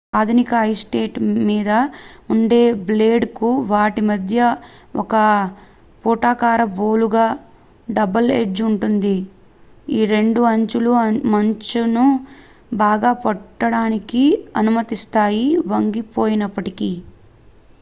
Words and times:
ఆధునిక 0.13 0.51
ice 0.61 0.79
skate 0.81 1.17
మీద 1.47 1.71
ఉండే 2.29 2.59
బ్లేడ్ 2.85 3.25
కు 3.35 3.49
వాటి 3.67 4.01
మధ్య 4.07 4.37
ఒక 5.01 5.13
పుటాకార 6.03 6.63
బోలుగా 6.73 7.27
డబుల్ 7.87 8.29
ఎడ్జ్ 8.37 8.61
ఉంటుంది 8.69 9.15
రెండు 10.11 10.41
అంచులు 10.51 10.93
మంచును 11.33 12.07
బాగా 12.79 13.13
పట్టడానికి 13.23 14.25
అనుమతిస్తాయి 14.59 15.45
వంగిపోయినప్పటికీ 15.71 16.91